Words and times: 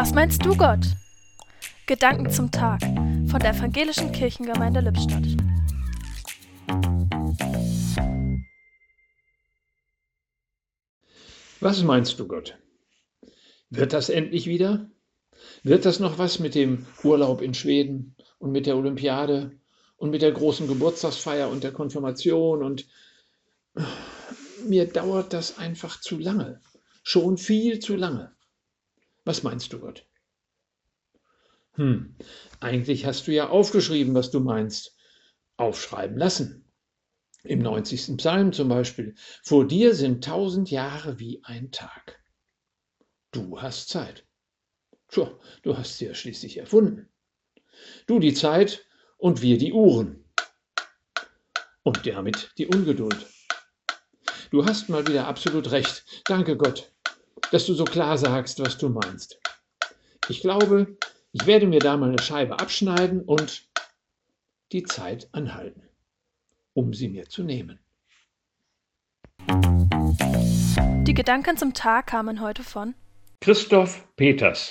Was 0.00 0.14
meinst 0.14 0.46
du, 0.46 0.56
Gott? 0.56 0.86
Gedanken 1.88 2.30
zum 2.30 2.52
Tag 2.52 2.80
von 2.82 3.40
der 3.40 3.50
Evangelischen 3.50 4.12
Kirchengemeinde 4.12 4.78
Lippstadt. 4.78 5.24
Was 11.58 11.82
meinst 11.82 12.20
du, 12.20 12.28
Gott? 12.28 12.56
Wird 13.70 13.92
das 13.92 14.08
endlich 14.08 14.46
wieder? 14.46 14.88
Wird 15.64 15.84
das 15.84 15.98
noch 15.98 16.16
was 16.16 16.38
mit 16.38 16.54
dem 16.54 16.86
Urlaub 17.02 17.42
in 17.42 17.52
Schweden 17.52 18.14
und 18.38 18.52
mit 18.52 18.66
der 18.66 18.76
Olympiade 18.76 19.58
und 19.96 20.10
mit 20.10 20.22
der 20.22 20.30
großen 20.30 20.68
Geburtstagsfeier 20.68 21.48
und 21.48 21.64
der 21.64 21.72
Konfirmation 21.72 22.62
und 22.62 22.86
mir 24.64 24.86
dauert 24.86 25.32
das 25.32 25.58
einfach 25.58 26.00
zu 26.00 26.18
lange. 26.18 26.60
Schon 27.02 27.36
viel 27.36 27.80
zu 27.80 27.96
lange. 27.96 28.37
Was 29.28 29.42
meinst 29.42 29.74
du, 29.74 29.78
Gott? 29.80 30.06
Hm, 31.72 32.16
eigentlich 32.60 33.04
hast 33.04 33.26
du 33.26 33.32
ja 33.32 33.50
aufgeschrieben, 33.50 34.14
was 34.14 34.30
du 34.30 34.40
meinst. 34.40 34.96
Aufschreiben 35.58 36.16
lassen. 36.16 36.64
Im 37.44 37.58
90. 37.58 38.16
Psalm 38.16 38.54
zum 38.54 38.70
Beispiel. 38.70 39.14
Vor 39.42 39.68
dir 39.68 39.94
sind 39.94 40.24
tausend 40.24 40.70
Jahre 40.70 41.18
wie 41.18 41.44
ein 41.44 41.70
Tag. 41.72 42.24
Du 43.30 43.60
hast 43.60 43.90
Zeit. 43.90 44.26
Tja, 45.08 45.38
du 45.60 45.76
hast 45.76 45.98
sie 45.98 46.06
ja 46.06 46.14
schließlich 46.14 46.56
erfunden. 46.56 47.10
Du 48.06 48.20
die 48.20 48.32
Zeit 48.32 48.86
und 49.18 49.42
wir 49.42 49.58
die 49.58 49.74
Uhren. 49.74 50.24
Und 51.82 52.06
damit 52.06 52.54
die 52.56 52.66
Ungeduld. 52.66 53.26
Du 54.50 54.64
hast 54.64 54.88
mal 54.88 55.06
wieder 55.06 55.26
absolut 55.26 55.70
recht. 55.70 56.22
Danke 56.24 56.56
Gott, 56.56 56.90
dass 57.52 57.66
du 57.66 57.74
so 57.74 57.84
klar 57.84 58.18
sagst, 58.18 58.60
was 58.60 58.78
du 58.78 58.88
meinst. 58.88 59.38
Ich 60.28 60.40
glaube, 60.40 60.96
ich 61.32 61.46
werde 61.46 61.66
mir 61.66 61.80
da 61.80 61.96
mal 61.96 62.08
eine 62.08 62.22
Scheibe 62.22 62.58
abschneiden 62.58 63.22
und 63.22 63.68
die 64.72 64.82
Zeit 64.82 65.28
anhalten, 65.32 65.82
um 66.74 66.92
sie 66.92 67.08
mir 67.08 67.28
zu 67.28 67.42
nehmen. 67.42 67.78
Die 71.06 71.14
Gedanken 71.14 71.56
zum 71.56 71.72
Tag 71.74 72.08
kamen 72.08 72.40
heute 72.40 72.62
von 72.62 72.94
Christoph 73.40 74.06
Peters 74.16 74.66